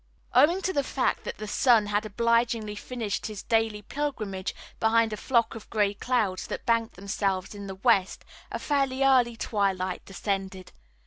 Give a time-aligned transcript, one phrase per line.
[0.33, 5.15] Owing to the fact that the sun had obligingly finished his daily pilgrimage behind a
[5.17, 10.71] flock of gray clouds that banked themselves in the west, a fairly early twilight descended.